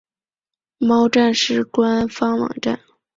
[0.79, 2.79] 猫战士官方网站